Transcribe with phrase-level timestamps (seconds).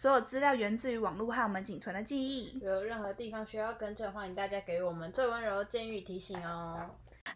[0.00, 2.58] 所有资料源自于网络和我们仅存的记忆。
[2.62, 6.80] 有任何地方需要更正，欢迎大家给我们最温柔的建议提醒哦。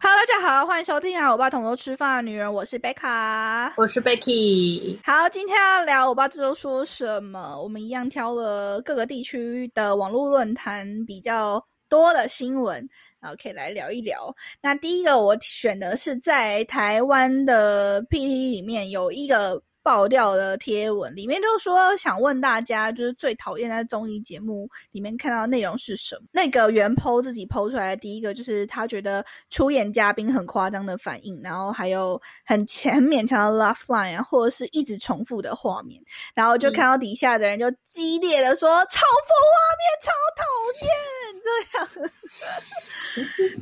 [0.01, 1.31] Hello，大家好，欢迎收听啊！
[1.31, 3.71] 我爸同桌吃饭的女人，我是贝卡。
[3.77, 7.61] 我是 Becky，好，今天要聊我爸这周说什么？
[7.61, 12.77] 我们一样挑了各个地区的网络论坛比较多的新闻，
[13.19, 14.35] 然后可以来聊一聊。
[14.59, 26.23] 那第一个我选的是在台湾的 PT 里面有一个爆掉的贴文，里面就说想问大家，就是最讨厌在综艺节目里面看到的内容是什么？
[26.31, 32.57] 那个原 PO 自己 PO 出来的第一个就是他觉得出演嘉宾很夸张的反应，然后还有很
[32.91, 36.01] 很勉强的 laugh line 啊，或者是一直重复的画面，
[36.33, 40.43] 然后就看到底下的人就激烈的说、重复画面超讨
[40.81, 40.89] 厌，
[41.43, 42.09] 这样。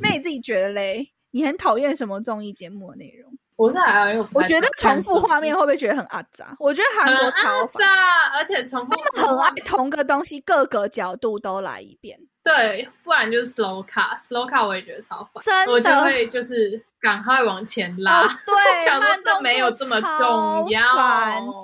[0.00, 1.06] 那你自己觉得嘞？
[1.32, 3.30] 你很讨厌什么综艺节目的内容？
[3.56, 6.56] 我是还好，因为我觉得重复画面会不会觉得很阿杂？
[6.58, 7.88] 我觉得韩国超烦，
[8.34, 12.18] 而且重复很爱同个东西各个角度都来一遍。
[12.44, 18.26] 对，不然就是 slow car，slow car 我也觉得超烦，真我就会就是赶快往前拉。
[18.26, 20.82] 哦、对， 想说这没有这么重要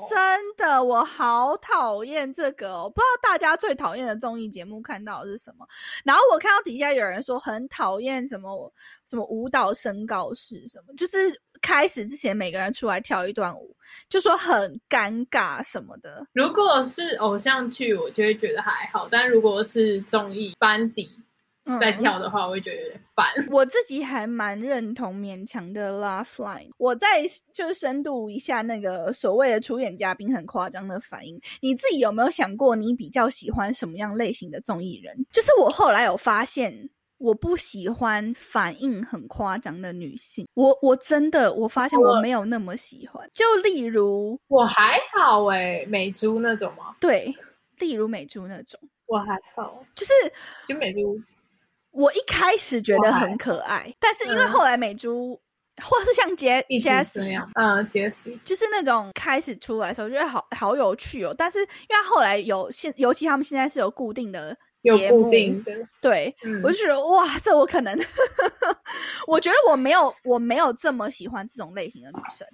[0.08, 2.84] 真的，我好讨厌这个、哦。
[2.84, 5.67] 我不知道大家最讨厌的综艺节目看到的是什么。
[6.03, 8.73] 然后我看到底下有人说很讨厌什么
[9.06, 11.19] 什么舞蹈申告是什么，就是
[11.61, 13.75] 开始之前每个人出来跳一段舞，
[14.08, 16.27] 就说很尴尬什么的。
[16.33, 21.10] 如果是偶像剧，我就会觉得还好；但如果是综艺班底。
[21.78, 23.26] 在跳的话，我会觉得有点烦。
[23.52, 26.68] 我自己还蛮认同勉强的 laugh line。
[26.78, 35.14] 我再就深度一下那个所谓的出演嘉宾很夸张的反应，你自己有没有想过，你比较喜欢什么样类型的综艺人？
[35.30, 40.48] 就是我后来有发现，我不喜欢反应很夸张的女性。
[40.55, 43.28] 我我真的我发现我没有那么喜欢。
[43.32, 46.96] 就例如，我还好诶、欸，美珠那种吗？
[46.98, 47.33] 对，
[47.78, 50.12] 例如美珠那种，我还好，就是
[50.68, 51.20] 就美珠。
[51.90, 55.32] 我一开始觉得很可爱，但是因为后来美珠，
[55.74, 61.34] 嗯、或是像杰杰斯这样，嗯，杰斯就是那种开始出来的时候，觉得好好有趣哦。
[61.36, 61.66] 但是因
[61.96, 67.98] 为后来有现，尤其他们现在是有固定的有固定的，对、嗯、我就觉得哇，这我可能，
[69.27, 72.46] 我觉得我没有我没有这么喜欢这种类型的女生。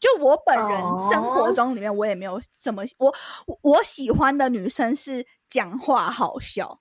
[0.00, 0.80] 就我本人
[1.10, 3.10] 生活中里面，我也没有这么、哦、
[3.46, 5.24] 我我喜欢的女生是
[5.54, 6.80] 讲话好笑。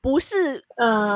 [0.00, 0.62] 不是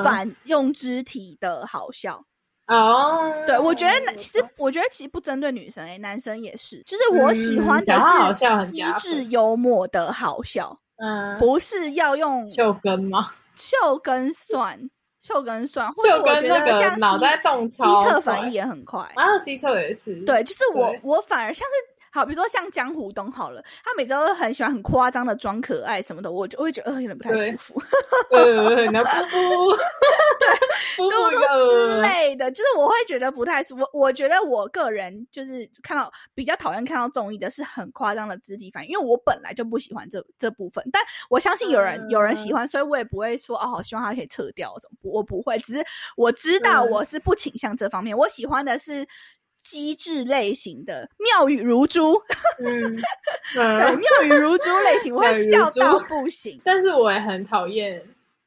[0.05, 2.25] 反用肢体的好笑。
[2.67, 7.99] 哦，嗯、对我觉得其实我觉得其实不针对女生哎、欸，男生也是，就是我喜欢的
[8.35, 13.31] 是机智幽默的好笑，嗯，不是要用秀根吗？
[13.55, 14.79] 秀根算
[15.21, 21.98] 秀根算，或者我觉得像脑袋动超机测反应也很快，啊，机测也是，对，就是我我反而像是。
[22.11, 27.83] 好，比如说像江湖东好了，他每周都很喜欢很夸张的装可爱什么的，我就会觉得呃有点不太舒服。
[28.31, 29.77] 对，然后布布，
[30.39, 30.49] 对，
[30.97, 31.11] 布布
[31.71, 33.85] 之类的，就是我会觉得不太舒服。
[33.93, 45.85] 我觉得我个人就是看到比较讨厌看到综艺的是很夸张的肢体反应，因为我本来就不喜欢这这部分，但我相信有人、嗯、有人喜欢，所以我也不会说哦，好希望他可以撤掉什么，我不会，只是
[46.17, 49.07] 我知道我是不倾向这方面，嗯、我喜欢的是。
[49.69, 52.15] 机智类型的妙语如珠，
[52.65, 52.99] 嗯，
[53.55, 56.59] 对，妙语如珠类型， 我会笑到不行。
[56.65, 58.03] 但是我也很讨厌，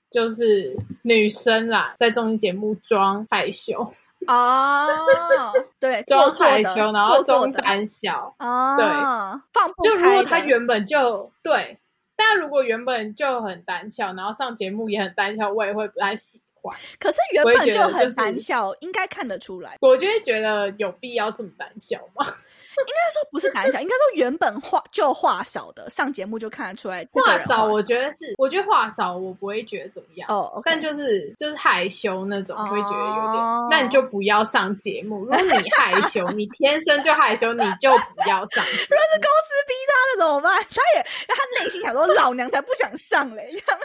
[0.09, 3.87] 就是女生啦，在综艺节目装害羞
[4.27, 4.87] 哦，
[5.79, 8.87] 对， 装害羞，然后装胆小哦，对，
[9.53, 11.77] 放就如果他原本就对，
[12.15, 16.77] 但如果原本就很胆小，然后上节目也很胆小，我也会不太喜欢。
[16.99, 19.77] 可是原本就很胆小，应该看得出来。
[19.81, 22.25] 我就会觉得有必要这么胆小吗？
[22.81, 27.05] 应该说不是胆小，应该说原本话就话少的，上节目就看得出来。
[27.11, 30.27] 话少，我觉得是，我觉得话少，我不会觉得怎么样。
[30.31, 32.69] 哦、oh, 但就是就是害羞那种，oh.
[32.69, 33.43] 会觉得有点。
[33.69, 35.25] 那你就不要上节目。
[35.25, 38.63] 如果你害羞， 你天生就害羞，你就不要上。
[38.63, 40.65] 如果是公司逼他的怎么办？
[40.71, 43.81] 他也他内心想说，老娘才不想上嘞，这样。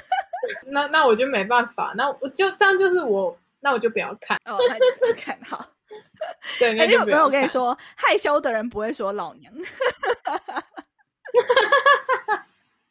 [0.73, 4.37] 那那我就没办法，那我就这样，就是我，那我就不要看。
[4.45, 5.67] 哦，那就不要看好。
[6.59, 9.53] 对，哎、欸，有没有我跟你说，害羞的人不会说老娘。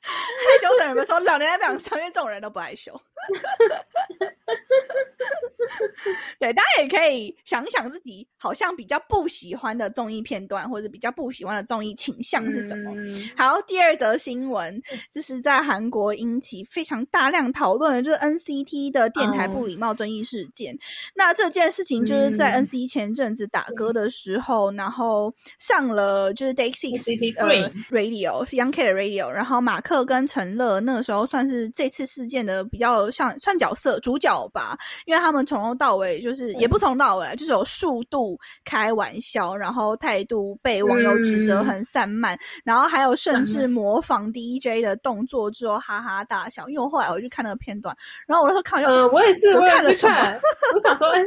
[0.01, 2.99] 害羞的人们说老娘也不想上，因为这种人都不害羞。
[6.39, 12.91] 对，大家也可以想想自己好像比较不喜欢的综艺片段，或者比较不喜欢的综艺倾向是什么。
[13.35, 14.81] 好，第二则新闻
[15.11, 20.77] 就是在韩国引起非常大量讨论的，就是 NCT 的电台不礼貌争议事件。
[21.15, 46.67] 那这件事情就是在 NCT 前阵子打歌的时候，然后上了就是 Day Six 呃 Radio 是 Young K 的 Radio，然后马克跟陈乐那个时候算是这次事件的比较像算角色主角吧，因为他们从头到尾就是也不从头到尾，就是有数度开玩笑，然后态度被网友指责很散漫，然后还有甚至模仿 DJ 的动作之后哈哈大笑。
[46.67, 47.95] 因为我后来我去看那个片段，
[48.27, 50.39] 然后我那时候看就呃，我也是，我看了什么？
[50.73, 51.21] 我想说，哎，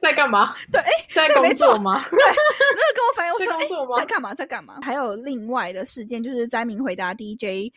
[0.00, 0.54] 在干嘛？
[0.72, 2.02] 对， 哎，在工作吗？
[2.10, 3.38] 对，那个跟我反映，我
[3.86, 4.34] 说，哎，在干嘛？
[4.34, 4.78] 在干嘛？
[4.82, 7.72] 还有另外的事件，就是灾民回答 DJ。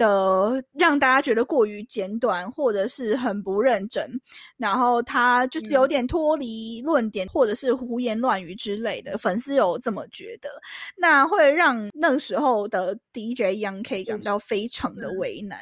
[0.00, 4.10] 的让大家觉得过于简短，或者是很不认真，
[4.56, 9.18] 然后他就是有点脱离论点，或者是胡言乱语之类的。
[9.18, 10.48] 粉丝有这么觉得，
[10.96, 15.58] 那会让那个时候的 DJ Young K 感到非常的为难。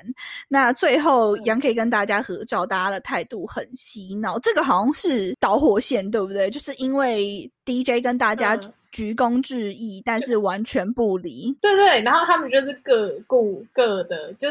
[0.47, 6.49] 那最后 Young K 跟大家合照，大家的态度很洗脑，这个好像是导火线，对不对？
[6.49, 8.57] 就是因为 DJ 跟大家。
[8.91, 11.57] 鞠躬致意，但是完全不理。
[11.61, 14.49] 对对，然后他们就是各顾各的，就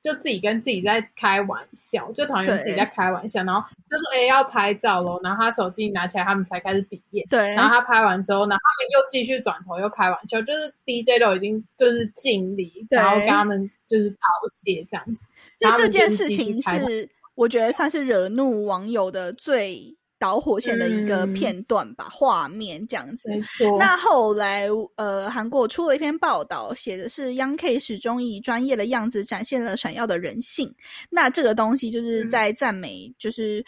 [0.00, 7.26] 就自己跟自己在开玩笑，就团员自己在开玩笑，然后就是：“哎，要拍照喽。”然后他手机拿起来，他们才开始比耶。
[7.30, 15.28] 对，然后他拍完之后，然后他们又继续转头又开玩笑，就是 DJ 都已经就是敬礼，然后跟他们就是道谢这样子。
[15.58, 19.96] 就这件事情是，我觉得算是惹怒网友的最。
[20.22, 23.28] 导火线的一个片段吧，画面这样子。
[23.28, 23.76] 没错。
[23.76, 30.72] 那后来，呃，韩国出了一篇报道，写的是 Young K 始终以专业的样子展现了闪耀的人性。
[31.10, 33.64] 那这个东西就是在赞美，就是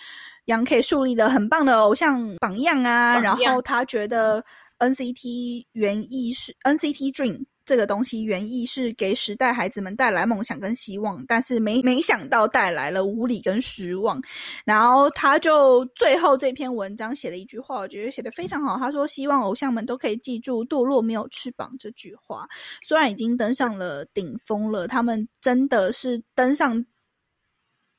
[0.46, 3.18] Young K 树立了很棒的偶像榜样啊。
[3.18, 4.44] 然后他觉得
[4.78, 7.46] NCT 原意是 NCT Dream。
[7.66, 14.20] 这个东西原意是给时代孩子们带来梦想跟希望，但是没没想到带来了无理跟失望。
[14.64, 18.78] 然后他就最后这篇文章写了一句话，我觉得写的非常好。
[18.78, 22.46] 他说：“希望偶像们都可以记住‘堕落没有翅膀’这句话。
[22.86, 26.84] 虽然已经登上了顶峰了，他们真的是登上。”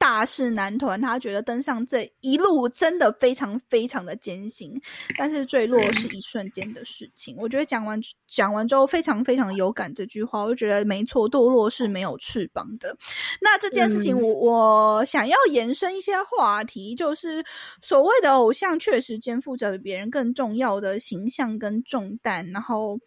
[0.07, 4.71] 大势男团，他觉得登上这一路真的非常非常的艰辛，
[5.17, 7.35] 但是坠落是一瞬间的事情。
[7.39, 12.95] 我觉得讲完讲完之后，非常非常有感这句话，我就觉得没错，堕落是没有翅膀的。
[13.41, 17.43] 那这件事情，我我想要延伸一些话题，就是
[17.81, 22.47] 所谓的偶像确实肩负着比别人更重要的形象跟重担。
[22.51, 22.99] 然后，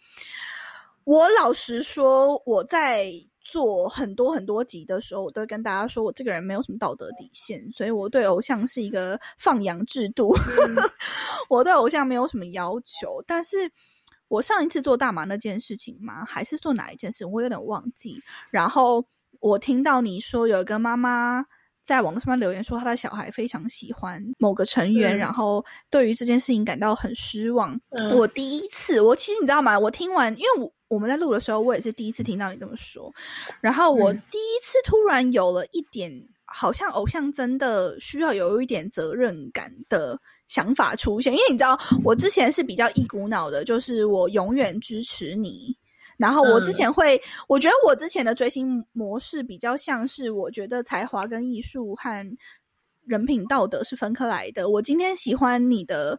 [1.04, 3.12] 我老实说，我在。
[3.50, 10.36] 做很多很多集的时候，我都会跟大家说，我这个人没有什么道德底线，所以我对偶像是一个放养制度。
[11.48, 13.56] 我对偶像没有什么要求，但是
[14.28, 16.26] 我上一次做大麻那件事情吗？
[16.26, 17.24] 还是做哪一件事？
[17.24, 18.22] 我有点忘记。
[18.50, 19.02] 然后
[19.40, 21.42] 我听到你说有一个妈妈
[21.86, 27.80] 在网络上面留言说，他的小孩非常喜欢某个成员，然后对于这件事情感到很失望。
[28.14, 29.78] 我第一次，我其实你知道吗？
[29.78, 30.70] 我听完，因为我。
[30.88, 33.12] 我们在录的时候，我也是第一次听到你这么说，
[33.60, 36.10] 然后我第一次突然有了一点，
[36.46, 41.32] 好像偶像真的需要有一点责任感的想法出现。
[41.32, 45.76] 因为你知道，我之前是比较一股脑的，就是我永远支持你。
[46.16, 52.36] 然后我之前会，我觉得我之前的追星模式比较像是，我觉得才华跟艺术和
[53.04, 54.68] 人品道德是分开来的。
[54.68, 56.18] 我今天喜欢你的。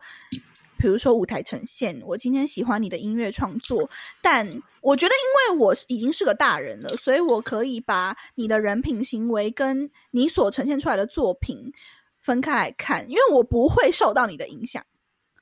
[0.79, 3.89] 比如说舞台呈现，我今天喜欢你的音乐创作，
[4.21, 4.47] 但
[4.81, 11.73] 我觉得因为我已经是个大人了，所以我可以把你的人品行为跟你所呈现出来的作品
[12.21, 14.81] 分开来看，因为我不会受到你的影响，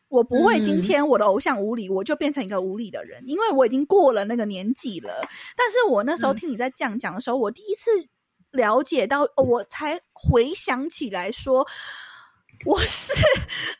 [0.09, 5.21] 我不会今天我的偶像无理，我就变成一个无理的人，因为我已经过了那个年纪了。
[5.55, 7.91] 但是我那时候听你在这样讲的时候，我第一次
[8.51, 11.67] 了解到，我才回想起来说。
[12.65, 13.13] 我是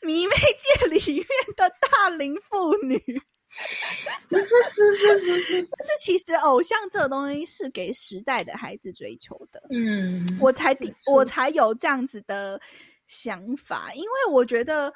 [0.02, 2.98] 迷妹界里面的大龄妇女，
[4.30, 9.62] 但是其实偶像这个东西是给时代的孩子追求的。
[9.70, 10.76] 嗯，我才
[11.12, 12.60] 我才有这样子的
[13.06, 14.92] 想法，因为我觉得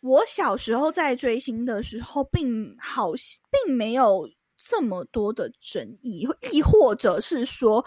[0.00, 4.28] 我小时候在追星的时候，并好并没有
[4.68, 7.84] 这么多的争议，亦或者是说。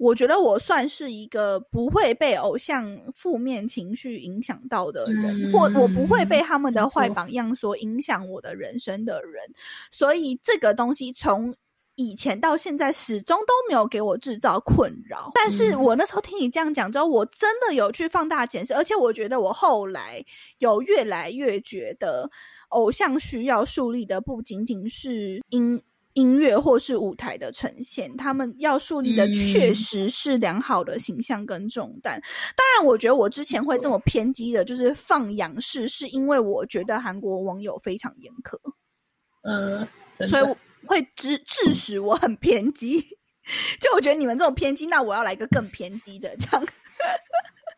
[0.00, 9.34] 我觉得我算是一个不会被偶像负面情绪影响到的人，或我不会被他们的坏榜样所影响我的人生的人，
[9.90, 11.54] 所以这个东西从
[11.96, 15.30] 以前到现在始终都没有给我制造困扰。
[15.34, 20.24] 但是我那时候听你这样讲之后，我真的有去放大检视，而且我觉得我后来
[20.60, 22.30] 有越来越觉得，
[22.70, 25.82] 偶像需要树立的不仅仅是音。
[26.14, 32.20] 音乐或是舞台的呈现，他们要树立的确实是良好的形象跟重担。
[32.56, 38.58] 当然，我觉得我之前会这么偏激的，就是放仰视，是因为我觉得韩国网友非常严苛，
[39.42, 39.86] 嗯，
[40.26, 43.00] 所以会致致使我很偏激。
[43.80, 46.66] 就我觉得你们这种偏激，那我要来一个更偏激的，这样。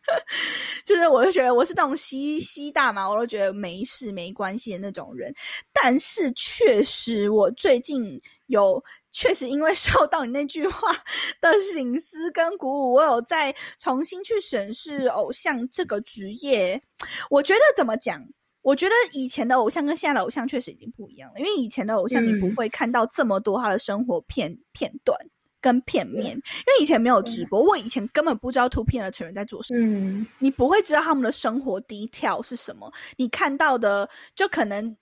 [0.85, 5.33] 就是我就觉得我是那种吸吸大麻，我都觉得没事没关系的那种人。
[5.71, 10.91] 但是确实，我最近有确实因为受到你那句话
[11.39, 16.81] 的醒思跟鼓舞，我有在重新去审视偶像这个职业。
[17.29, 18.21] 我觉得怎么讲？
[18.61, 25.17] 我觉得以前的偶像跟现在的偶像确实已经不一样了，因为以前的偶像你不会看到这么多他的生活片片段。
[25.63, 29.79] 跟片面，因为以前没有直播，我以前根本不知道图片的成员在做什么。
[29.81, 34.95] 嗯，你不会知道他们的生活低调是什么，你看到的就可能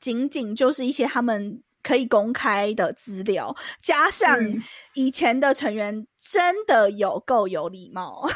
[0.00, 4.36] 仅仅就是一些他们可以公开的资料，加上
[4.94, 8.28] 以前的成员真的有够有礼貌。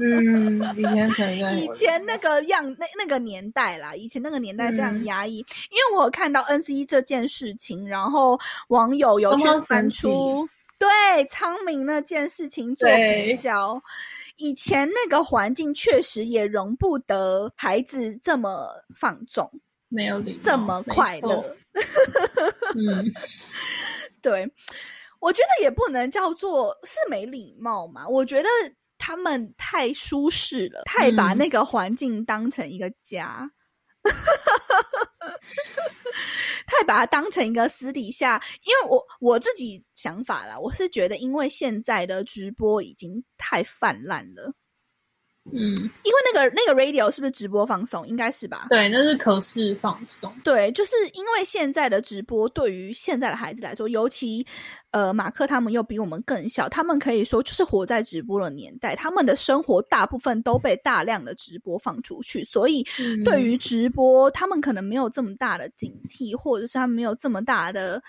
[0.00, 10.48] 嗯，以前成员以前那个样那那个年代啦，以前那个年代非常压抑，因为我看到 N C 这件事情，然后网友有去翻出。
[10.84, 13.80] 对昌明那件事情做比较，
[14.36, 19.50] 以前那个环境确实也容不得孩子这么放纵，
[19.88, 21.56] 没有礼，这么快乐。
[22.74, 23.04] 嗯，
[24.20, 24.50] 对，
[25.20, 28.06] 我觉得也不能叫做是没礼貌嘛。
[28.08, 28.48] 我觉得
[28.98, 33.50] 他们太舒适了，太把那个环境当成一个家。
[36.66, 44.54] 太把它当成一个私底下，因为我我自己想法啦，我是觉得，因为现在的直播已经太泛滥了。
[45.52, 48.08] 嗯，因为那个那个 radio 是不是直播放送？
[48.08, 48.66] 应该是吧？
[48.70, 50.32] 对，那是可视放送。
[50.42, 54.46] 对，就是因为现在的直播对于现在的孩子来说，尤其
[54.90, 62.82] 呃马克他们又比我们更小，他们可以说就是活在直播的年代，他们的生活大部分都被大量的直播放出去，所以
[63.22, 68.02] 对于直播，他们可能没有这么大的警惕，或者是他们没有这么大的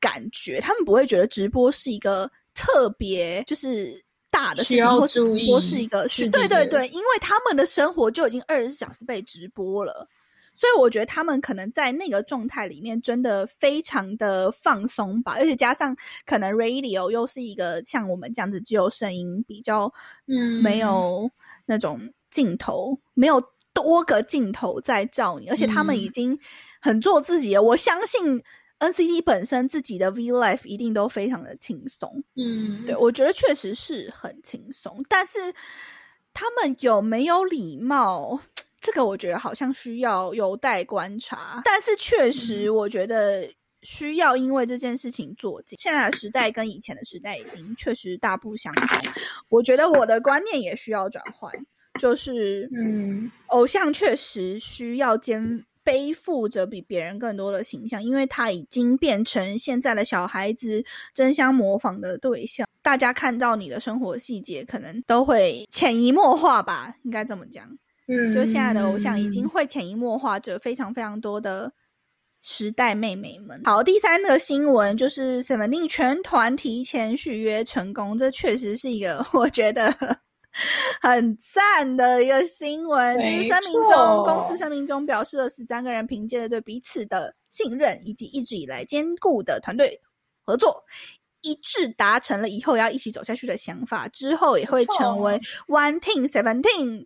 [0.00, 4.04] 感觉，他们不会觉得直播是一个特别就是。
[4.42, 10.08] 大的事情，或是直播是一个，是对对对，因为他们的生活就已经二十四小时被直播了，
[10.54, 15.94] 所以我觉得他们可能在那个状态里面真的非常的放松吧，而且加上
[16.24, 19.92] 可能 radio 又是一个像我们这样子只有声音，比较
[20.26, 21.30] 嗯没有
[21.66, 23.42] 那种镜头，没有
[23.74, 26.38] 多个镜头在照你，而且他们已经
[26.80, 28.42] 很做自己了，我相信。
[28.80, 35.54] NCT 本身自己的 V Life 一定都非常的轻松，嗯，对我觉得确实是很轻松，但是
[36.32, 38.40] 他们有没有礼貌，
[38.80, 41.60] 这个我觉得好像需要有待观察。
[41.64, 43.46] 但是确实，我觉得
[43.82, 49.12] 需要因为这件事情做现在的时代跟以前的时代已经确实大不相同，
[49.50, 51.52] 我觉得我的观念也需要转换，
[52.00, 55.66] 就是嗯，偶像确实需要兼。
[55.90, 62.64] 背负着比别人更多的形象，因为他已经变成现在的小孩子争相模仿的对象。
[62.80, 67.66] 大家看到你的生活细节，可能都会潜移默化吧，应该这么讲。
[68.06, 71.72] 嗯，就现在的偶像已经会潜移默化着非常非常多的
[72.40, 73.60] 时代妹妹们。
[73.64, 79.92] 好，第三个新闻就是 Seventeen 全团提前续约成功，这确实是一个 我觉得。
[81.00, 90.00] 很赞的一个新闻，就是声明中，公司声明中表示了十三个人凭借着对彼此的信任，以及一直以来坚固的团队
[90.44, 90.84] 合作。
[91.42, 97.04] 一致达成了以后要一起走下去的想法，之后也会成为 One Team Seventeen，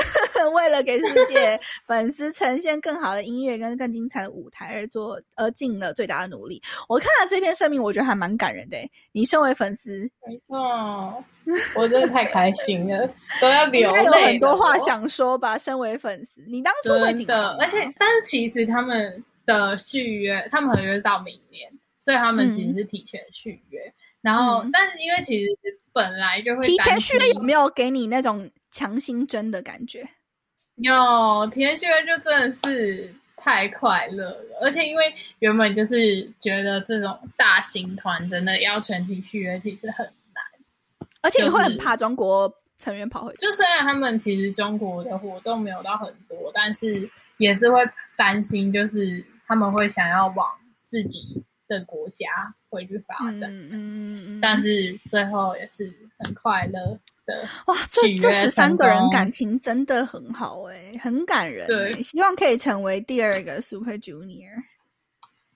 [0.54, 6.62] 为了给世界 粉丝呈现更好的音乐跟更精彩的舞台而做而尽了最大的努力。
[6.88, 8.76] 我看了这篇声明，我觉得还蛮感人的。
[9.12, 11.24] 你身为粉丝，没错，
[11.74, 13.08] 我真的太开心了，
[13.40, 14.04] 都要 流泪。
[14.04, 15.58] 有很多话想说吧。
[15.58, 21.70] 身为粉丝，你当初会紧张，而且但是其实他们的续约，他们合约到明年。
[22.04, 23.80] 所以他们其实是提前续约，
[24.20, 25.50] 然后但是因为其实
[25.90, 30.06] 本来就会提前续约，有没有给你那种强心针的感觉？
[30.74, 40.44] 有提前续约就真的是太快乐了，而且因为原本就是觉得这种大型团真的要全体续约其实很难，
[41.22, 43.38] 而且你会很怕中国成员跑回去。
[43.38, 47.08] 就虽然他们其实中国的活动没有到很多，但是
[47.38, 47.82] 也是会
[48.14, 50.50] 担心，就是他们会想要往
[50.84, 51.42] 自己。
[51.68, 52.26] 的国家
[52.68, 53.50] 回去发展。
[53.50, 57.48] 嗯嗯嗯，但是最后也是很快乐的。
[57.66, 62.02] 哇，这这十三个人感情真的很好哎、很感人、对欸。
[62.02, 64.62] 希望可以成为第二个 Super Junior。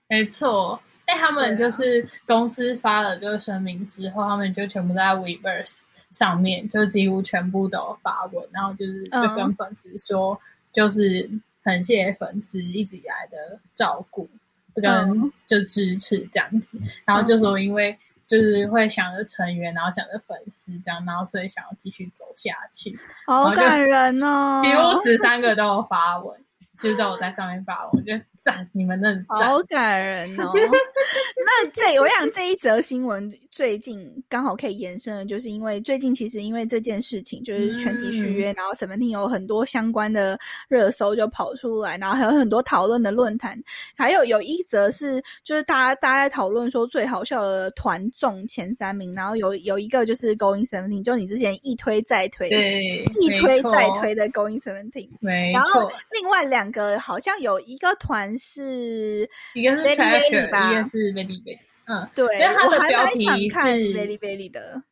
[0.07, 10.39] 没错，哎，他们就是公司发了这个声明之后，他们就全部在 Weverse 上面，就几乎全部都有发文，然后就是就嗯跟粉丝说，
[10.73, 11.29] 就是
[11.63, 14.27] 很谢谢粉丝一直以来的照顾
[14.75, 17.97] 跟嗯就支持这样子，然后就说因为。
[18.29, 22.95] 就是会想着成员，然后想着粉丝这样，然后所以想要继续走下去。
[23.25, 24.61] 好感人哦！
[24.61, 26.39] 几乎十三个都有发文，
[26.79, 29.25] 就是都有在上面发文，我觉得赞，你们真的。
[29.27, 30.51] 好感人哦！
[31.45, 43.61] 那这我想这一则新闻最近刚好可以延伸的，就是因为最近其实因为这件事情，就是全体续约，然后 Seventeen 有很多相关的热搜就跑出来，然后还有很多讨论的论坛，
[43.95, 52.49] 还有有一则是就是大家大家在讨论说最好笑的团综前三名，然后有有一个就是 Going Seventeen，就你之前一推再推。
[52.49, 61.59] 对，一推再推，的 Going Seventeen，没然后，另外两个好像有一个团是一个是 Treasure，吧一个是 Baby Baby。
[61.85, 64.83] 嗯，对，因为它的标题是 Lady Belly 的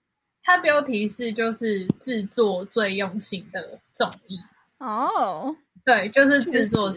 [0.41, 4.39] 它标题是就是制作最用心的综艺，
[4.79, 6.91] 哦，对，就是制作，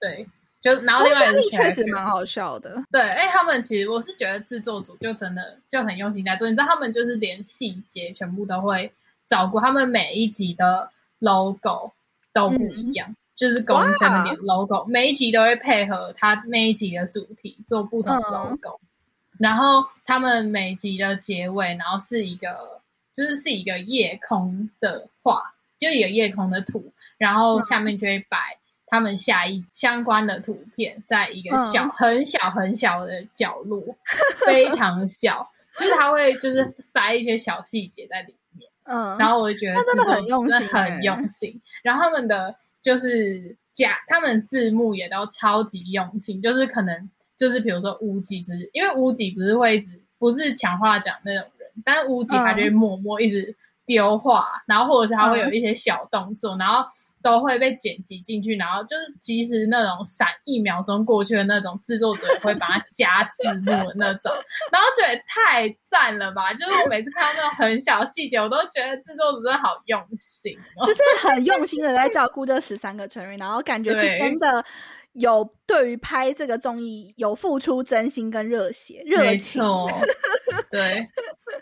[0.00, 0.26] 对，
[0.60, 2.82] 就然后另外一确实蛮好笑的。
[2.90, 8.90] 对，哎，他们其实我是觉得制作组就真的就很用心在做，你知道他们就是连细节全部都会
[9.26, 10.90] 照顾，他们每一集的
[11.20, 11.92] logo
[12.32, 18.50] 都不一样，就是公嗯哇司的 logo，每一集都会配合他那一集的主题做不同的嗯。
[18.50, 18.78] logo，、
[19.38, 22.80] 然后他们每集的结尾，然后是一个
[23.14, 25.42] 就是是一个夜空的画，
[25.78, 28.38] 就一个夜空的图，然后下面就会摆
[28.86, 31.90] 他们下一相关的图片，在一个小、嗯。
[31.90, 33.82] 很小很小的角落，
[34.44, 41.00] 非常小，就是他会就是塞一些小细节在里面，嗯，然后我就觉得那真的很用心很欸。
[41.02, 56.86] 用心，然后他们的就是假，他们字幕也都超级用心，就是可能就是比如说无极之，因为无极不是会一直不是强化奖那种人，但是无极他就会默默一直丢话，然后或者是他会有一些小动作，然后。
[57.22, 64.32] 都会被剪辑进去，然后就是即使那种闪一秒钟过去的那种，制作者也会把它加字幕的那种，
[64.72, 66.52] 然后觉得太赞了吧！
[66.54, 70.86] 就是我每次看到那种很小的细节，我都觉得制作组真的好用心哦。
[70.86, 74.64] 就是很用心的在照顾这十三个成员，然后感觉是真的
[75.12, 79.62] 有对于拍这个综艺有付出真心跟热血热没情。
[79.62, 79.88] 错，
[80.70, 81.06] 对，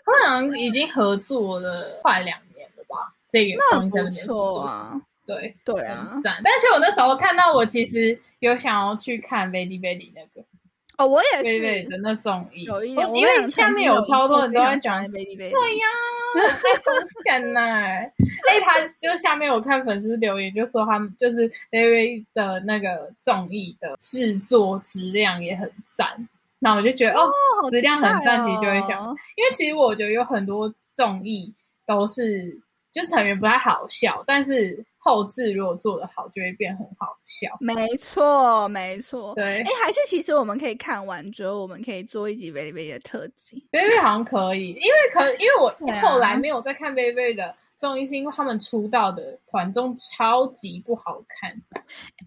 [0.05, 3.13] 他们好像已经合作了快两年了吧？
[3.29, 6.09] 这个那不错啊，对，对啊。
[6.11, 6.41] 很，赞。
[6.43, 10.45] 但是我那时候看到，我其实有想要去看 Lady Lady 那个。
[10.97, 11.61] 哦，我也是。
[11.61, 15.87] Lady 的那综艺，有一点，我因为下面有超多人都在讲讲 Baby Baby，对呀，
[16.53, 17.61] 太风险呢！
[18.49, 26.27] 哎，他就下面我看粉丝留言就说他们就是 Larry 的那个综艺的制作质量也很赞，
[26.59, 27.31] 那我就觉得哦，
[27.61, 31.53] 好质量很赞，其实就会想，哦因为其实我觉得有很多综艺
[31.85, 32.59] 都是
[32.91, 37.49] 就成员不太好笑，但是后置如果做得好，就会变很好笑。
[37.59, 39.33] 没错，没错。
[39.35, 43.65] 对哎，还是其实我们可以看完之后，我们可以做一集 Baby 的特辑。
[43.71, 45.69] v a v y 好像可以，因为可因为我
[46.01, 51.49] 后来没有再看 v a v y 的综艺，是因为他们出道的团综超级不好看。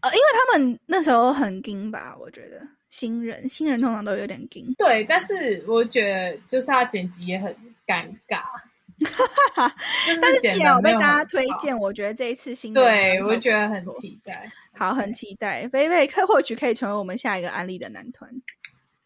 [0.01, 4.75] 呃，因为他们那时候很硬吧，我觉得新人新人通常都有点硬。
[4.79, 7.55] 对，但是我觉得就是他剪辑也很
[7.87, 8.74] 尴尬，就
[10.21, 14.51] 但是既然剪的没有有被大家，推荐，我觉得这一次新的对我觉得很期待。
[14.73, 15.67] 好，很期待。
[15.69, 18.31] 菲菲可或许可以成为我们下一个安利的男团。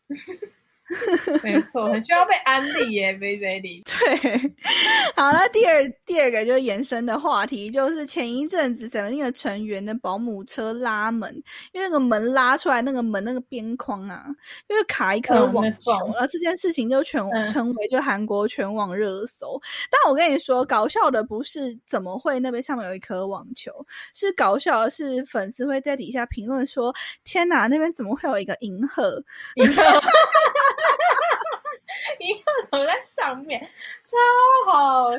[1.42, 3.84] 没错，很需要被安利耶， Baby。
[3.84, 4.38] 对，
[5.14, 11.30] 好，那第二第二个就是延伸的话题，就是前一阵子 Seventeen 的成员的保姆车拉门，
[11.72, 14.24] 因为那个门拉出来，那个门那个边框啊，
[14.68, 19.60] 因为卡一颗嗯网球，然后这件事情就全、嗯成为就韩国全网热搜。
[19.90, 23.72] 但我跟你说，搞笑的不是怎么会那边上面有一颗网球，
[24.14, 29.22] 是搞笑的是粉丝会在底下评论说：“天哪，那边怎么会有一个银河？”
[32.20, 33.60] 银河，银河怎么在上面？
[34.04, 35.12] 超好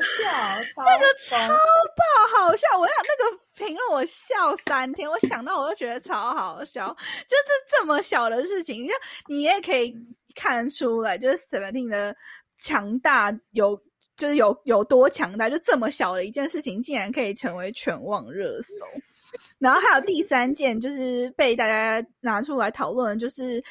[0.74, 2.66] 超那个超爆好笑！
[2.78, 6.88] 我要那个评论我笑三天，我想到我就觉得超好笑。
[7.26, 8.92] 就这这么小的事情，就
[9.28, 9.94] 你也可以
[10.34, 12.16] 看出来，就是 Seventeen 的
[12.58, 13.80] 强大有。
[14.16, 18.74] 就是有有多强大，就这么小的一件事情，竟然可以成为全网热搜。
[19.58, 23.62] 然后还有第三件，就是被大家拿出来讨论，就是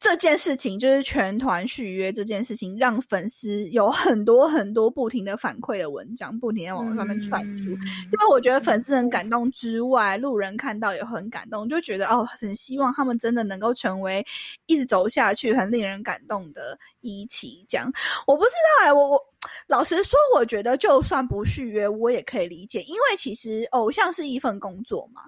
[0.00, 7.64] 这件事情就是全团续约这件事情，让粉丝有很多很多不停的反馈的文章，不停在网络上面传出。
[7.64, 14.24] 因为我觉得粉丝很感动之外，路人看到也很感动，就觉得哦，很希望他们真的能够成为
[14.64, 17.62] 一直走下去很令人感动的一期。
[17.68, 17.92] 这样，
[18.26, 19.22] 我不知道哎，我我
[19.66, 25.20] 老实说，我觉得就算不续约，我也可以理解，因为其实偶像是一份工作嘛。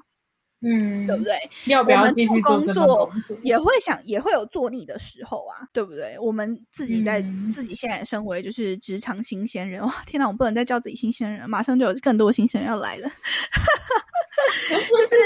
[0.62, 1.34] 嗯，对不对？
[1.66, 3.10] 要不要继续工作？
[3.42, 6.16] 也会想，也会有做腻的时候啊，对不对？
[6.20, 7.20] 我们自己在
[7.52, 13.10] 自己现在身为就是职场新鲜人，哇，天哪，我不能再叫自己新鲜人，马上就有更多新鲜人要来了。
[14.88, 15.16] 就是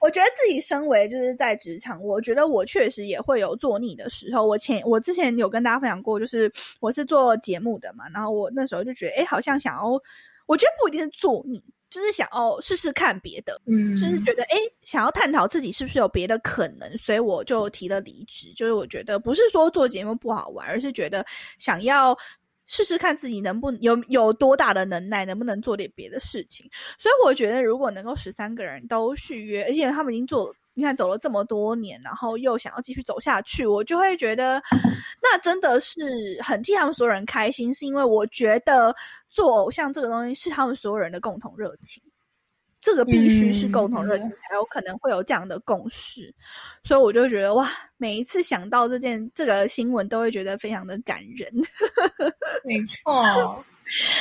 [0.00, 4.46] 我觉得自己身为就是在职场，我觉得我确实也会有做腻的时候。
[4.46, 6.50] 我前我之前有跟大家分享过，就是
[6.80, 9.84] 我是做节目的嘛，然后我那时候就觉得，哎，好像想要，
[10.46, 11.62] 我觉得不一定是做腻。
[11.92, 18.50] 就是想要试试看别的，嗯，就是觉得哎，想要探讨自己是不是有别的可能，所以我就提了离职。
[18.56, 21.22] 就是我觉得不是说做节目不好玩，而是觉得
[21.58, 22.16] 想要
[22.66, 26.66] 试试看自己能不有有多大的能耐，能不能做点别的事情。
[26.98, 30.54] 所以我觉得如果能够十三个人都续约，而且他们已经做。
[30.74, 34.62] 你看，走了这么多年，然后又想要继续走下去，我就会觉得，
[35.22, 36.00] 那真的是
[36.42, 37.72] 很替他们所有人开心。
[37.74, 38.94] 是因为我觉得
[39.28, 42.02] 做偶像这个东西是他们所有人的共同热情，
[42.80, 46.34] 这个必须是共同热情才有可能会有这样的共识。
[46.82, 51.52] 所以我就觉得哇，每一次想到这件这个新闻，都会觉得非常的感人。
[52.64, 53.64] 没错。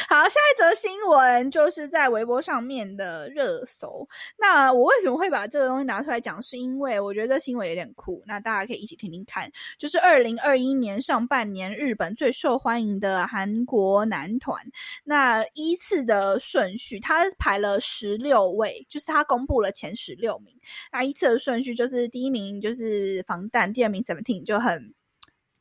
[0.10, 4.08] 好，下一则新闻就是在微博上面的热搜。
[4.38, 6.42] 那我为什么会把这个东西拿出来讲？
[6.42, 8.22] 是因为我觉得这新闻有点酷。
[8.26, 9.50] 那大家可以一起听听看。
[9.78, 14.62] 就是二零二一年上半年日本最受欢迎的韩国男团，
[15.04, 20.54] 那依次的顺序，他排了十六位，就是他公布了前十六名。
[20.92, 24.94] 那依次的顺序就是第一名就是防弹，第二名 Seventeen 就很。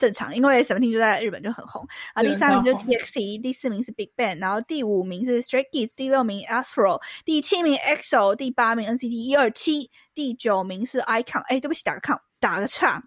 [0.00, 2.22] 正常，因为 Seventeen 就在日本就很红啊。
[2.22, 11.42] 第三名就是 TXT，第四名是 Big Bang，然后第五名是 Stray Kids，第六名 Astro，第七名 EXO，第八名 NCT 一二七，第九名是 Icon。
[11.42, 13.04] 哎，对不起，打个抗，打个岔。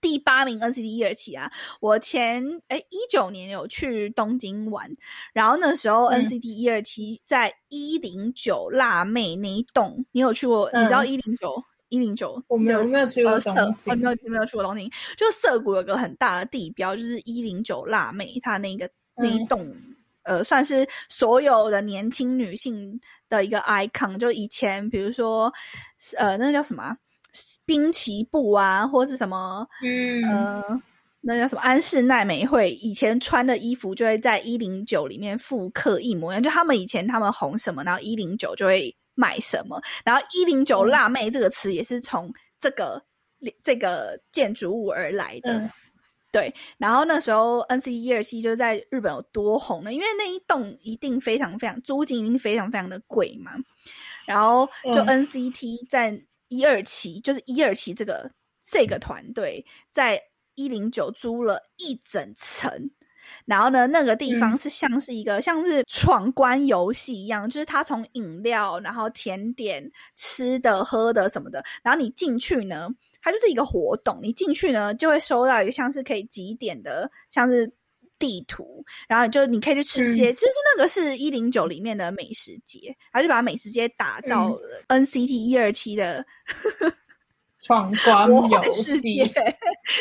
[0.00, 1.50] 第八名 NCT 一二七啊，
[1.80, 4.90] 我前哎一九年有去东京玩，
[5.32, 10.68] 然后那时候 NCT 一二七在一零九辣妹那一栋，你有去过？
[10.72, 11.62] 你知道一零九？
[11.90, 14.90] 一零九，我没有没有去过东京，没有没有去过东京。
[15.16, 19.66] 就涩谷有个很大的地标，就是一零九辣妹，她那个那一栋，
[20.24, 24.18] 呃，算是所有的年轻女性的一个 icon。
[24.18, 25.50] 就以前比如说，
[26.16, 26.94] 呃，那个叫什么
[27.64, 30.82] 滨崎步啊，或是什么，嗯，呃，
[31.22, 36.42] 那叫什么安室奈美惠，以前穿的衣服就会在一零九里面复刻一模一样。
[36.42, 38.94] 就他们以前他们红什么，然后一零九就会。
[39.18, 39.82] 买什么？
[40.04, 43.02] 然后一零九辣妹这个词也是从这个
[43.64, 45.68] 这个建筑物而来的，
[46.30, 46.54] 对。
[46.76, 49.92] 然后那时候 N C 一二七就在日本有多红呢？
[49.92, 53.50] 因为那一栋一定非常非常租金一定非常非常的贵嘛。
[54.24, 58.30] 然后就 N C T 在一二期，就是一二期这个
[58.70, 60.22] 这个团队在
[60.54, 62.90] 一零九租了一整层。
[63.44, 72.88] 然后呢，那个地方是像是一个像是闯关游戏一样，就是它从饮料，然后甜点、吃的、喝的什么的，然后你进去呢，
[73.20, 74.18] 它就是一个活动。
[74.22, 77.70] 你进去呢，就会收到一个像是可以几点的，像是
[78.18, 86.24] 地图，然后就你可以去吃些，就是那个是一零九里面的美食街，他就把美食街打造了 NCT 一二七的。
[87.68, 89.28] 闯关 游戏，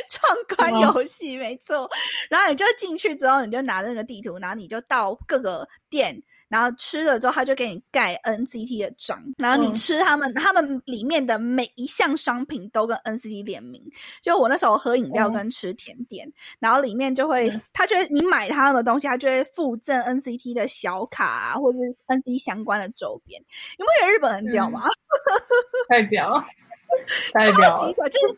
[0.09, 1.89] 闯关游戏没错。
[2.29, 9.21] 然后你就进去之后，你就拿那个地图，然后你就到各个店，然后吃了之后，他就给你盖 NCT 的章。
[9.37, 13.83] 然后你吃他们，他们里面的每一项商品都跟 NCT 联名。
[14.21, 23.41] 就我那时候喝饮料跟吃甜点，然后里面就会，他觉得你买他们的东西，他就会附赠 NCT 的小卡啊，或者是 NCT 相关的周边。
[23.77, 24.83] 你不觉得日本很屌吗？
[25.89, 26.43] 太屌！
[27.33, 28.33] 超级的，就是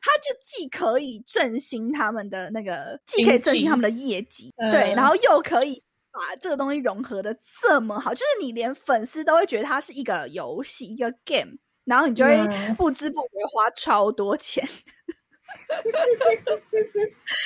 [0.00, 11.52] 他就既可以振兴他们的那个，既可以振兴他们的业绩，对，然后又可以把这个东西融合的这么好，就是你连粉丝都会觉得它是一个游戏，一个 game，
[11.84, 12.36] 然后你就会
[12.76, 14.66] 不知不觉花超多钱，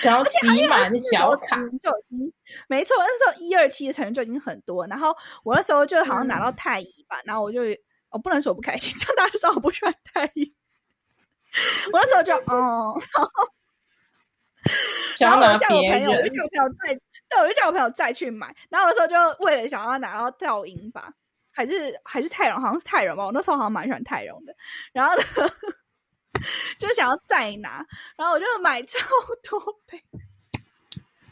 [0.03, 2.33] 然后集满小卡就已经
[2.69, 7.61] 没错，那时候一二期的成员就已经很多，然后我那时候就好像拿到太乙吧，然后我就。
[8.11, 10.55] 我不能说我不开心，这样大家知道我不喜欢太医。
[11.93, 13.01] 我那时候就哦，
[15.19, 16.95] 然后 然后我就叫我朋友，我就叫我朋友再，
[17.29, 18.55] 对，我就叫我朋友再去买。
[18.69, 21.13] 然后那时候就为了想要拿到跳音吧，
[21.51, 23.25] 还是还是泰荣，好像是泰荣吧。
[23.25, 24.55] 我那时候好像蛮喜欢泰荣的。
[24.93, 25.23] 然后呢，
[26.79, 27.85] 就想要再拿，
[28.17, 28.99] 然后我就买超
[29.43, 30.03] 多杯。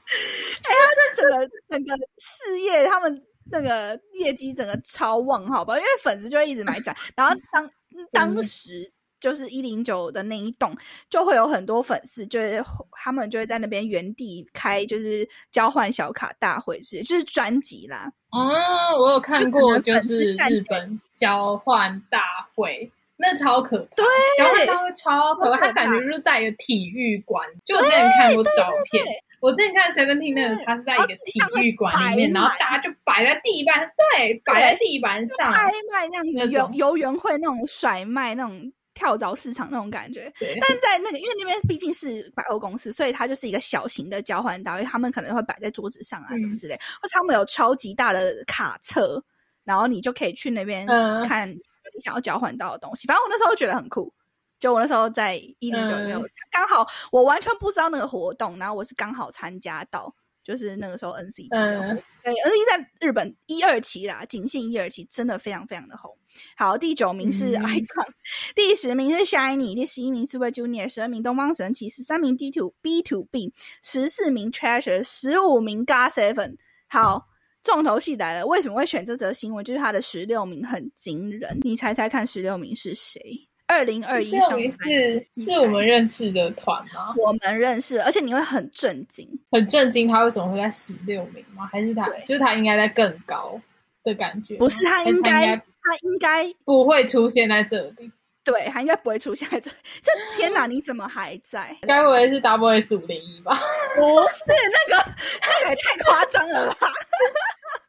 [0.07, 5.77] 哎、他这整个整个事业，他们那个业绩整个超旺，好吧？
[5.77, 7.71] 因为粉丝就会一直买展，然后当
[8.13, 10.77] 当时就是一零九的那一栋，
[11.09, 18.13] 就会有很多粉丝，就是他们就会在那边原地开，就是交换小卡大会是，就是专辑啦。
[18.31, 22.21] 哦，我有看过，就是日本交换大
[22.55, 23.95] 会，那超可怕。
[23.95, 24.05] 对
[24.37, 27.49] 交换大会超可怕，超可怕它感觉就是在一个体育馆。
[27.65, 29.03] 就我之前看过照片，
[29.41, 33.81] 我之前看 Seventeen 那个，对它是在一个体育馆里面，然后大家就摆在地板，
[34.17, 35.53] 对，摆在地板上。
[35.53, 40.33] 拍卖那样子，游游园会那种甩卖那种跳蚤市场那种感觉。
[40.39, 49.23] 对，但在那个，因为那边毕竟是百货公司，所以它就是一个小型的交换岛，因为，他们可能会摆在桌子上啊什么嗯之类，或者他们有超级大的卡车，
[49.65, 53.07] 然后你就可以去那边嗯看你想要交换到的东西。
[53.07, 54.13] 反正我那时候觉得很酷。
[54.59, 66.17] 就我那时候在一零九里面嗯，刚好我完全不知道那个活动，然后我是刚好参加到，就是那个时候 NCT 的活嗯对，NCT 在日本一二期啦，仅限一二期，真的非常非常的红。
[66.57, 68.09] 好，第九名是嗯 Icon，、
[68.55, 76.57] 第十名是 Shiny，第十一名 Super Junior，十二名东方神起，十三名 D Two B Two B，十四名 Treasure，十五名 GOT Seven。
[76.89, 77.27] 好，
[77.63, 79.65] 重头戏来了，为什么会选这则新闻？
[79.65, 83.21] 就是它的十六名很惊人，你猜猜看，十六名是谁？
[83.69, 87.15] 二零二一上这名班是是我们认识的团吗？
[87.19, 89.29] 我们认识，而且你会很震惊。
[89.51, 91.69] 很震惊，他为什么会在十六名吗？
[91.71, 93.61] 还是他就是他应该在更高
[94.05, 94.57] 的感觉？
[94.57, 98.11] 不是他应该，他他应该不会出现在这里？
[98.45, 99.69] 对，他应该不会出现在这。
[99.71, 101.77] 就天哪， 你怎么还在？
[101.83, 103.61] 该不会是 Double S 五零一吧？
[103.97, 104.45] 不是
[104.89, 105.11] 那个，
[105.43, 106.87] 那个也太夸张了吧？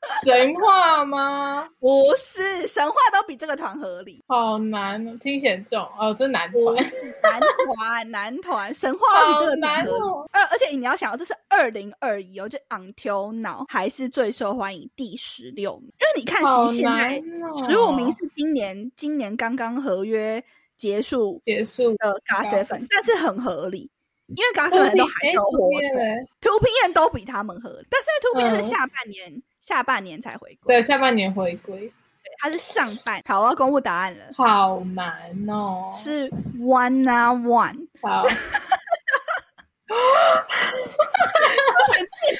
[0.26, 1.68] 神话吗？
[1.80, 4.24] 不是，神话都比这个团合理。
[4.28, 6.76] 好难哦，金贤重哦，这男团，
[7.22, 10.04] 男团，男团，神话都比这个团合理。
[10.04, 10.24] 哦。
[10.34, 15.88] 而而且你要想，这是二零二一哦，就 Until Now 还是最受欢迎第十六名。
[15.88, 17.22] 因为你看，其实现在！
[17.66, 20.44] 十五名是今年今年刚刚合约
[20.78, 23.90] 结束结束的 GOT GOT Seven，但是很合理，
[24.28, 25.80] 因为 GOT 都 Seven 都还有活动。
[25.80, 31.92] 嘞，Two P N 都比他们合理，但是因为 Two P N 嗯是下半年、下半年才回归，对，下半年回归，
[32.40, 33.22] 他是上半。
[33.26, 35.90] 好，我要公布答案了，好难哦。
[35.94, 37.88] 是 One on One。
[38.04, 38.28] 好。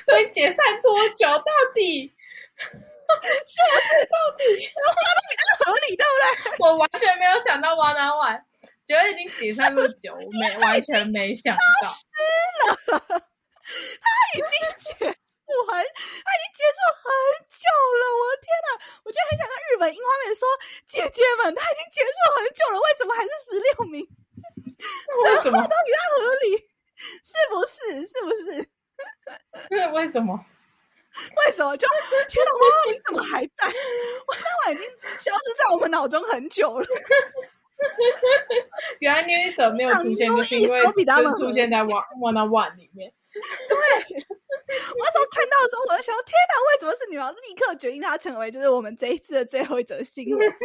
[0.06, 1.26] 所以解散多久？
[1.26, 2.14] 到底
[5.66, 6.06] 合理对
[6.58, 8.42] 不我完全没有想到 One on One，
[8.88, 11.92] 觉得已经解散那么久，我 没完全没想到。
[12.88, 13.28] 他？
[14.34, 17.06] 已经结束很，他已经结束很
[17.52, 18.04] 久了。
[18.16, 18.68] 我的天哪！
[19.04, 20.48] 我就很想跟日本樱花妹说，
[20.88, 24.08] 姐姐们，他已经结束很久了，为什么还是十六名？
[25.26, 25.60] 为什么？
[25.60, 26.58] 都比它合理，
[27.24, 28.08] 是不是？
[28.08, 28.70] 是不是？
[29.70, 30.40] 真的为什么？
[31.46, 31.76] 为什么？
[31.76, 31.88] 就
[32.30, 32.52] 天哪，
[32.92, 33.68] 你怎么还在？
[34.28, 34.88] 我那晚已经
[35.20, 36.88] 消失在我们脑中很久了。
[39.00, 40.92] 原来 New Easter 没有出现，就是因为就
[41.36, 43.14] 出现在 One One on One 里面。
[43.34, 43.44] 对我
[45.00, 47.36] 那时候看到的时候，我就想说，天哪，为什么是你们？
[47.48, 50.56] 立刻决定她成为就是我们这一次的最后一则新闻，太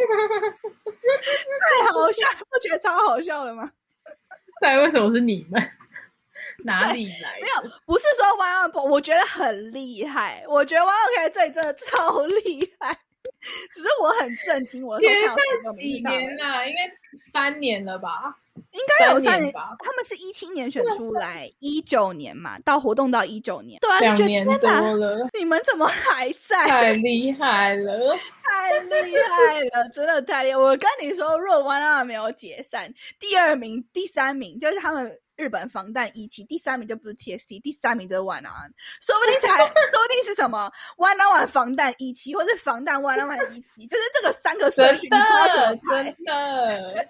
[1.91, 3.71] 好笑，不觉得超好笑了吗？
[4.59, 5.61] 对，为什么是你们？
[6.65, 7.47] 哪里来没的？
[7.47, 7.53] 有，
[7.85, 12.97] 不是说 One One，我觉得很厉害，我觉得 One OK 这里真的超厉害，
[13.71, 16.67] 只是我很震惊，我那时解候看到这个散几年了？
[16.67, 16.91] 应该
[17.31, 18.35] 三年了吧？
[18.71, 26.67] 应该有三三年吧他们是一七年选出来，一九年嘛，到活动到一九年，对啊，两年多了，你们怎么还 在？
[26.67, 28.15] 太厉害了！
[28.45, 30.57] 太厉害了，真的太厉害！
[30.57, 38.69] 我跟你说，若湾那没有解散，第二名、第三名就是他们日本防弹一期，第三名就不是 TST，第三名就是 One On，
[39.01, 45.77] 说不定才， 说不定是什么 One On 防弹一期，或是防弹 One On 一期，就是这个三个顺序，你不知道怎的。
[45.89, 47.07] 真的，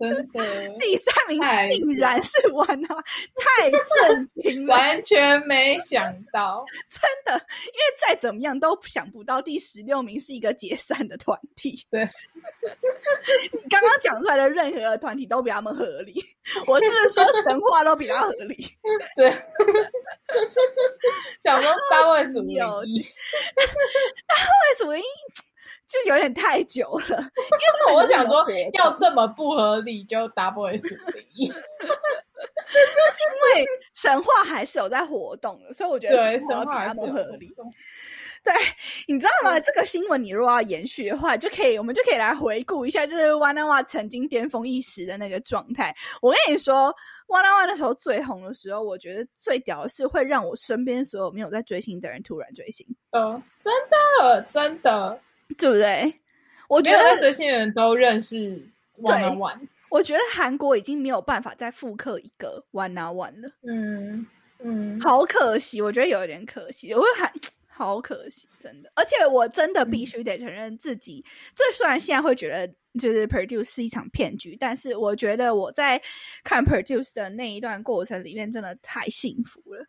[0.00, 3.02] 真的， 第三名太竟然是 One On，
[3.36, 4.74] 太震惊了！
[4.74, 6.64] 完全没想到。
[6.88, 11.84] 真的，因为再怎么样都想不到第十六名是一个解散的团体。
[11.90, 12.02] 对，
[13.52, 16.14] 你刚刚讲出来的任何的团体都比他们合理。
[16.66, 18.56] 我是不是说神话都比他合理？
[19.16, 19.30] 对，
[21.42, 23.06] 想说八位数有零一，为
[24.78, 24.94] 什么
[25.86, 27.18] 就有点太久了？
[27.18, 30.82] 因为我想说要这么不合理就 double S
[31.34, 31.52] 因
[33.54, 37.54] 为神话还是有在活动的，所以我觉得对，神话比他神话还是合理。
[38.52, 38.62] 活动
[39.08, 39.58] 你知道吗？
[39.60, 45.94] 这个新闻你如果要延续的话，就可以，我们就可以来回顾一下，就是 One on One 曾经巅峰一时的那个状态。
[46.20, 46.94] 我跟你说
[47.28, 55.18] ，One on One 那时候最红的时候，我觉得最屌的是会让我身边所有没有在追星的人突然追星，哦，真的真的，
[55.56, 56.14] 对不对？
[56.68, 58.60] 我觉得，追星的人都认识
[59.00, 59.68] One on One。
[59.90, 64.26] 我觉得韩国已经没有办法再复刻一个 One on One 了，嗯
[64.58, 67.32] 嗯，好可惜，我觉得有一点可惜，我会喊。
[67.76, 71.24] 好可惜，真的，而且我真的必须得承认自己，
[71.56, 76.00] 这虽然现在会觉得就是 produce 是一场骗局，但是我觉得我在
[76.44, 79.84] 看 produce 的那一段过程里面，真的太幸福了，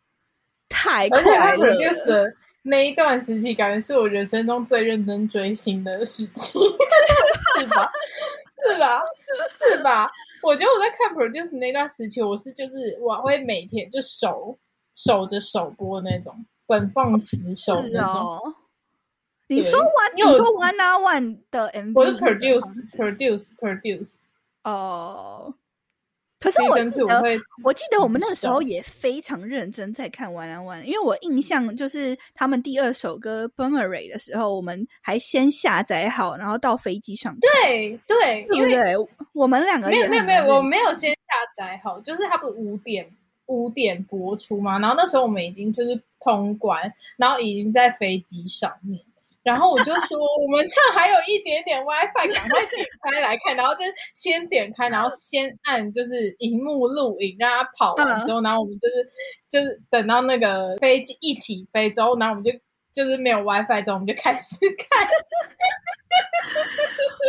[0.68, 2.24] 太而且他快乐 produce 了。
[2.24, 6.58] 的那一段时期，感觉是我人生中最认真追星的时期，
[7.60, 7.88] 是吧？
[8.68, 9.00] 是吧？
[9.48, 10.10] 是吧？
[10.42, 14.58] 我觉得我在看 produce 那段时期，我是就是我会每天就守
[14.94, 16.34] 守着首播那种。
[16.66, 18.20] 本放持守是那种。
[18.20, 18.54] 哦，
[19.48, 24.16] 你对说我你说 one on one 的 MV，我是 Produce，Produce，Produce
[24.64, 25.54] 哦。
[26.38, 38.94] 可是我记得，会我记得我们那个时候也非常认真在看 One on One，因为我印象就是他们第二首歌《Boomerang》的时候，我们还先下载好，然后到飞机上看，对对，因为对？
[39.32, 41.16] 我们两个没有没有没有，我没有先下
[41.56, 43.10] 载好，就是它不是五点
[43.46, 49.00] 五点播出嘛，然后那时候我们已经就是通关，然后已经在飞机上面。
[49.42, 53.54] 然后我就说，我们这还有一点点 WiFi，赶快点开来看。
[53.56, 59.08] 然后就先点开，然后先按就是荧幕录影，让它跑完之后，然后我们就是
[59.48, 62.50] 就是等到那个飞机一起飞之后，然后我们就
[62.92, 65.06] 就是没有 WiFi 之后，我们就开始看。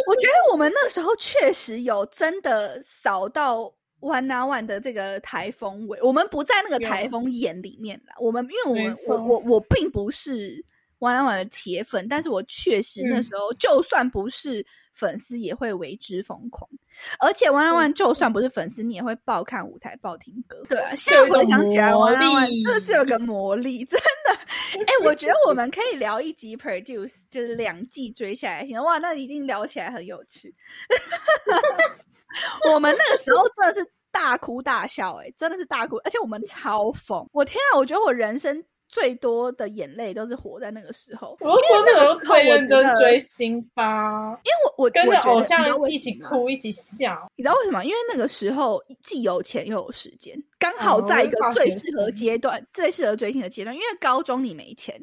[0.08, 8.14] 我觉得我们那时候确实有真的扫到 One on One 的这个台风尾，我们不在那个有台风眼里面啦。
[8.20, 10.64] 我们因为我们我我我并不是
[11.00, 16.70] One on One 的铁粉，但是我确实那嗯时候就算不是粉丝，也会为之疯狂。
[17.20, 20.64] 而且 One on One 就算不是粉丝，你也会爆看舞台、爆听歌。
[20.70, 24.38] 对啊，现在回想起来魔，One on One 力真的是有个魔力，真的。
[24.86, 30.54] 哎、我觉得我们可以聊一集 Produce，就是两季追下来，行哇，那一定聊起来很有趣。
[32.74, 37.28] 我们那个时候真的是大哭大笑、哎，真的是大哭，而且我们超疯。
[37.32, 47.30] 我天啊，我觉得我人生最多的眼泪都是活在那个时候，我说那个时候最认真追星吧，因为我我跟着偶像一起哭一起笑。
[47.36, 47.84] 你知道为什么？
[47.84, 53.76] 因为那个时候既有钱又有时间，刚好哦在一个最适合生阶段、最适合追星的阶段。
[53.76, 55.00] 因为高中你没钱，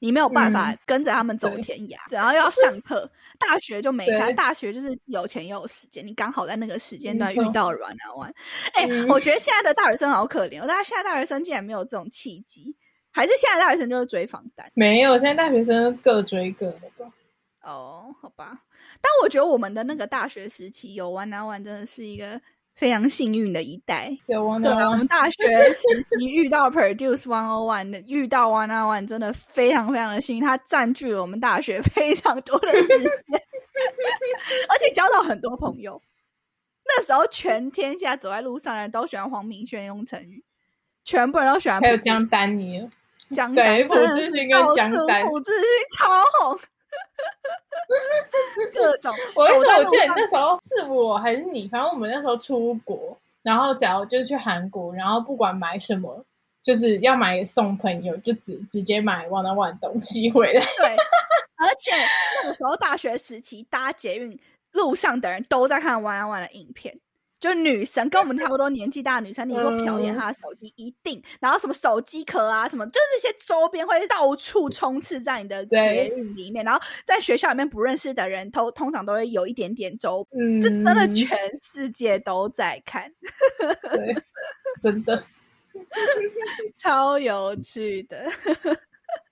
[0.00, 3.10] 你没有办法嗯跟着他们走天涯，然后要上课。
[3.38, 8.34] 大学就没对看，大学就是有钱又有时间，你刚好在那个时间段遇到了软男玩。
[8.72, 12.74] 哎、嗯我觉得现在的大学生好可怜哦，大家现在大学生竟然没有这种契机，
[13.12, 14.70] 还是现在大学生就是追房单。
[14.74, 17.12] 没有，现在大学生各追各的吧。
[17.62, 18.58] 哦，好吧，
[19.00, 22.40] 但我觉得我们的那个大学时期有 One on One 真的是一个
[22.78, 24.16] 非常幸运的一代。
[24.24, 25.82] 对啊，我呢们，大学 时
[26.16, 33.10] 期遇到 Produce One O One 的，遇到 One on One 真的非常非常的幸运，它占据了我们大学非常多的时间，
[34.68, 36.00] 而且交到很多朋友。
[36.84, 40.44] 那时候全天下走在路上的人都喜欢黄明轩、用成语，
[41.02, 42.88] 全部人都喜欢还有江丹尼尔，
[43.34, 45.64] 江对朴智是勋跟江丹朴智勋
[45.98, 46.08] 超
[46.40, 46.58] 红，
[48.74, 49.14] 各种。
[49.34, 56.24] 我那时候我记得那时候是我还是你，反正我们那时候出国，然后假如就是去韩国，然后不管买什么，
[56.62, 60.60] 就是要买送朋友，就直直接买 One on One 东西回来。
[60.60, 60.96] 对，
[61.56, 61.92] 而且
[62.42, 64.38] 那个时候大学时期搭捷运
[64.72, 66.98] 路上的人都在看 One on One 的影片。
[67.40, 83.12] 就女生跟我们差不多年纪大的女生，你如果瞟一眼嗯她的手机，一定，然后什么手机壳啊，什么，就是这些周边会到处充斥在你的捷对运里面，然后在学校里面不认识的人，都通常都会有一点点周，嗯，这真的全世界都在看，
[83.92, 84.16] 对，
[84.82, 85.22] 真的。
[86.76, 88.28] 超有趣的。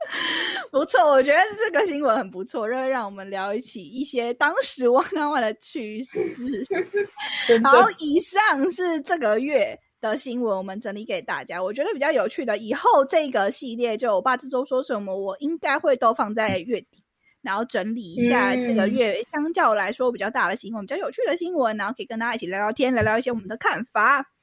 [0.70, 6.20] 不错，我觉得这个新闻很不错，就会让我们聊起一些当时 One on One 的趣事。
[7.62, 11.62] 好，以上是这个月的新闻，我们整理给大家。
[11.62, 17.04] 我觉得比较有趣的，以后这个系列就我爸这周说什么，我应该会都放在月底，
[17.42, 24.35] 然后整理一下这个嗯月相较来说比较大的新闻、比较有趣的新闻，然后可以跟大家一起聊聊天，聊聊一些我们的看法。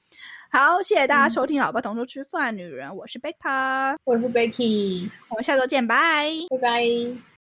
[0.56, 6.30] 好，谢谢大家收听《老爸同桌吃饭女人》，我是贝塔，我是 Becky，我们下周见，拜。
[6.52, 7.33] 拜拜。